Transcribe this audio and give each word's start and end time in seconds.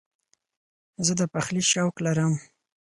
زه 1.05 1.13
د 1.19 1.21
پخلي 1.33 1.63
شوق 1.71 1.95
لرم. 2.05 2.33